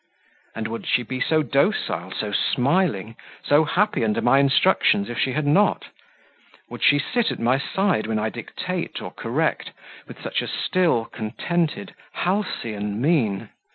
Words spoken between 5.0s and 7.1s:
if she had not? would she